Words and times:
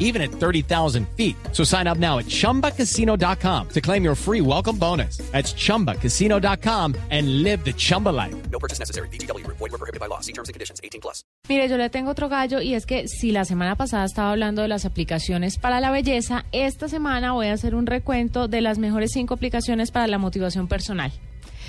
even 0.00 0.20
at 0.20 0.32
30,000 0.32 1.06
feet. 1.16 1.36
So 1.52 1.62
sign 1.62 1.86
up 1.86 1.98
now 1.98 2.18
at 2.18 2.26
chumbacasino.com 2.26 3.68
to 3.68 3.80
claim 3.80 4.02
your 4.02 4.16
free 4.16 4.40
welcome 4.40 4.76
bonus. 4.76 5.18
That's 5.30 5.54
chumbacasino.com 5.54 6.96
and 7.10 7.44
live 7.44 7.64
the 7.64 7.72
Chumba 7.72 8.08
life. 8.08 8.34
No 8.50 8.58
purchase 8.58 8.80
necessary. 8.80 9.08
BGW. 9.08 9.46
Void 9.46 9.60
were 9.60 9.78
prohibited 9.78 10.00
by 10.00 10.06
law. 10.06 10.20
See 10.20 10.32
terms 10.32 10.48
and 10.48 10.54
conditions. 10.54 10.80
18 10.82 11.00
plus. 11.00 11.22
Mire, 11.48 11.68
yo 11.68 11.76
le 11.76 11.90
tengo 11.90 12.10
otro 12.10 12.28
gallo 12.28 12.60
y 12.60 12.74
es 12.74 12.86
que 12.86 13.08
si 13.08 13.32
la 13.32 13.44
semana 13.44 13.76
pasada 13.76 14.04
estaba 14.04 14.30
hablando 14.30 14.62
de 14.62 14.68
las 14.68 14.84
aplicaciones 14.84 15.58
para 15.58 15.80
la 15.80 15.90
belleza, 15.90 16.44
esta 16.52 16.88
semana 16.88 17.32
voy 17.32 17.48
a 17.48 17.52
hacer 17.52 17.74
un 17.74 17.86
recuento 17.86 18.48
de 18.48 18.60
las 18.60 18.78
mejores 18.78 19.10
cinco 19.12 19.34
aplicaciones 19.34 19.90
para 19.90 20.06
la 20.06 20.18
motivación 20.18 20.68
personal. 20.68 21.12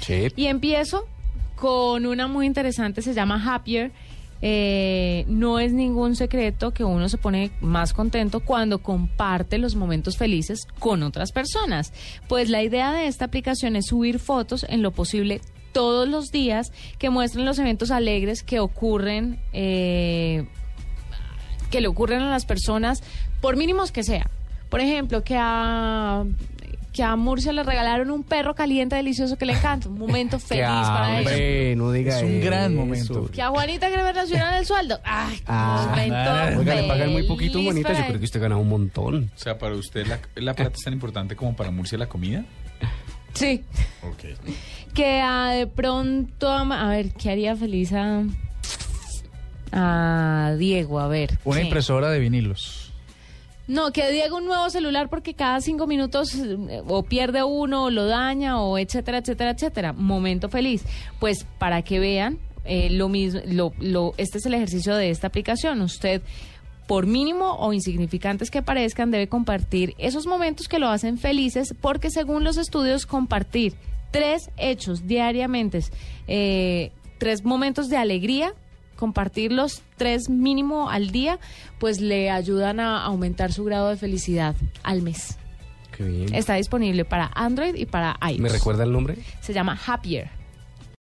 Sí. 0.00 0.28
Y 0.36 0.46
empiezo 0.46 1.06
con 1.54 2.06
una 2.06 2.28
muy 2.28 2.46
interesante, 2.46 3.02
se 3.02 3.14
llama 3.14 3.42
Happier. 3.44 3.92
Eh, 4.40 5.24
no 5.26 5.58
es 5.58 5.72
ningún 5.72 6.14
secreto 6.14 6.72
que 6.72 6.84
uno 6.84 7.08
se 7.08 7.18
pone 7.18 7.50
más 7.60 7.92
contento 7.92 8.40
cuando 8.40 8.78
comparte 8.80 9.58
los 9.58 9.74
momentos 9.74 10.16
felices 10.16 10.66
con 10.78 11.02
otras 11.02 11.32
personas. 11.32 11.92
Pues 12.28 12.48
la 12.48 12.62
idea 12.62 12.92
de 12.92 13.06
esta 13.06 13.24
aplicación 13.24 13.76
es 13.76 13.86
subir 13.86 14.18
fotos 14.18 14.64
en 14.68 14.82
lo 14.82 14.92
posible 14.92 15.40
todos 15.72 16.08
los 16.08 16.30
días 16.30 16.72
que 16.98 17.10
muestren 17.10 17.44
los 17.44 17.58
eventos 17.58 17.90
alegres 17.90 18.42
que 18.42 18.60
ocurren, 18.60 19.40
eh, 19.52 20.46
que 21.70 21.80
le 21.80 21.88
ocurren 21.88 22.22
a 22.22 22.30
las 22.30 22.46
personas, 22.46 23.02
por 23.40 23.56
mínimos 23.56 23.92
que 23.92 24.02
sea. 24.02 24.30
Por 24.70 24.80
ejemplo, 24.80 25.24
que 25.24 25.36
a 25.38 26.24
que 26.92 27.02
a 27.02 27.14
Murcia 27.16 27.52
le 27.52 27.62
regalaron 27.62 28.10
un 28.10 28.22
perro 28.24 28.54
caliente 28.54 28.96
delicioso 28.96 29.36
que 29.36 29.46
le 29.46 29.52
encanta, 29.52 29.88
un 29.88 29.98
momento 29.98 30.38
feliz 30.40 30.64
para 30.64 31.20
ella. 31.20 31.30
hombre, 31.30 31.76
no 31.76 31.92
diga 31.92 32.16
Es 32.16 32.22
un 32.24 32.40
gran 32.40 32.72
eso. 32.72 32.80
momento. 32.80 33.30
Que 33.30 33.42
a 33.42 33.48
Juanita 33.50 33.88
que 33.90 33.96
le 33.96 34.02
relacionan 34.04 34.54
el 34.54 34.66
sueldo. 34.66 34.98
Ay, 35.04 35.40
Ah, 35.46 35.86
momento 35.90 36.60
Oiga, 36.60 36.74
le 36.74 36.88
pagan 36.88 37.12
muy 37.12 37.22
poquito, 37.24 37.62
Juanita. 37.62 37.92
Yo 37.92 38.06
creo 38.06 38.18
que 38.18 38.24
usted 38.24 38.40
gana 38.40 38.56
un 38.56 38.68
montón. 38.68 39.30
O 39.36 39.38
sea, 39.38 39.58
para 39.58 39.74
usted 39.74 40.06
la, 40.06 40.18
la 40.36 40.54
plata 40.54 40.72
es 40.76 40.82
tan 40.84 40.92
importante 40.94 41.36
como 41.36 41.54
para 41.54 41.70
Murcia 41.70 41.98
la 41.98 42.08
comida. 42.08 42.44
Sí. 43.34 43.62
Ok. 44.02 44.36
Que 44.94 45.20
ah, 45.22 45.50
de 45.52 45.66
pronto, 45.68 46.48
a 46.50 46.88
ver, 46.88 47.10
¿qué 47.12 47.30
haría 47.30 47.54
feliz 47.54 47.92
a, 47.92 48.22
a 49.72 50.54
Diego? 50.58 50.98
A 51.00 51.08
ver. 51.08 51.38
Una 51.44 51.58
¿qué? 51.60 51.64
impresora 51.66 52.10
de 52.10 52.18
vinilos. 52.18 52.87
No, 53.68 53.92
que 53.92 54.10
Diego 54.10 54.38
un 54.38 54.46
nuevo 54.46 54.70
celular 54.70 55.10
porque 55.10 55.34
cada 55.34 55.60
cinco 55.60 55.86
minutos 55.86 56.34
eh, 56.34 56.82
o 56.86 57.02
pierde 57.02 57.42
uno, 57.42 57.84
o 57.84 57.90
lo 57.90 58.06
daña, 58.06 58.60
o 58.62 58.78
etcétera, 58.78 59.18
etcétera, 59.18 59.50
etcétera. 59.50 59.92
Momento 59.92 60.48
feliz. 60.48 60.84
Pues 61.20 61.46
para 61.58 61.82
que 61.82 62.00
vean, 62.00 62.38
eh, 62.64 62.88
lo 62.88 63.10
mismo, 63.10 63.40
lo, 63.46 63.74
lo, 63.78 64.14
este 64.16 64.38
es 64.38 64.46
el 64.46 64.54
ejercicio 64.54 64.96
de 64.96 65.10
esta 65.10 65.26
aplicación. 65.26 65.82
Usted, 65.82 66.22
por 66.86 67.06
mínimo 67.06 67.56
o 67.58 67.74
insignificantes 67.74 68.50
que 68.50 68.62
parezcan, 68.62 69.10
debe 69.10 69.28
compartir 69.28 69.94
esos 69.98 70.26
momentos 70.26 70.66
que 70.66 70.78
lo 70.78 70.88
hacen 70.88 71.18
felices, 71.18 71.74
porque 71.78 72.10
según 72.10 72.44
los 72.44 72.56
estudios, 72.56 73.04
compartir 73.04 73.74
tres 74.10 74.50
hechos 74.56 75.06
diariamente, 75.06 75.80
eh, 76.26 76.90
tres 77.18 77.44
momentos 77.44 77.90
de 77.90 77.98
alegría 77.98 78.54
compartirlos 78.98 79.82
tres 79.96 80.28
mínimo 80.28 80.90
al 80.90 81.10
día, 81.10 81.38
pues 81.78 82.00
le 82.00 82.30
ayudan 82.30 82.80
a 82.80 83.04
aumentar 83.04 83.52
su 83.52 83.64
grado 83.64 83.88
de 83.88 83.96
felicidad 83.96 84.56
al 84.82 85.02
mes. 85.02 85.38
Qué 85.96 86.04
bien. 86.04 86.34
Está 86.34 86.54
disponible 86.54 87.04
para 87.04 87.30
Android 87.34 87.74
y 87.74 87.86
para 87.86 88.18
iOS. 88.28 88.40
¿Me 88.40 88.48
recuerda 88.48 88.84
el 88.84 88.92
nombre? 88.92 89.16
Se 89.40 89.52
llama 89.52 89.78
Happier. 89.86 90.37